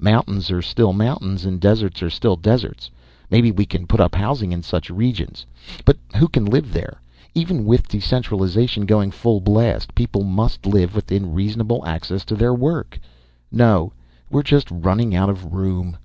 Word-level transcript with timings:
Mountains 0.00 0.50
are 0.50 0.62
still 0.62 0.94
mountains 0.94 1.44
and 1.44 1.60
deserts 1.60 2.02
are 2.02 2.08
still 2.08 2.36
deserts. 2.36 2.90
Maybe 3.30 3.50
we 3.50 3.66
can 3.66 3.86
put 3.86 4.00
up 4.00 4.14
housing 4.14 4.50
in 4.50 4.62
such 4.62 4.88
regions, 4.88 5.44
but 5.84 5.98
who 6.16 6.26
can 6.26 6.46
live 6.46 6.72
there? 6.72 7.02
Even 7.34 7.66
with 7.66 7.88
decentralization 7.88 8.86
going 8.86 9.10
full 9.10 9.42
blast, 9.42 9.94
people 9.94 10.24
must 10.24 10.64
live 10.64 10.94
within 10.96 11.34
reasonable 11.34 11.84
access 11.84 12.24
to 12.24 12.34
their 12.34 12.54
work. 12.54 12.98
No, 13.52 13.92
we're 14.30 14.42
just 14.42 14.70
running 14.70 15.14
out 15.14 15.28
of 15.28 15.52
room." 15.52 15.98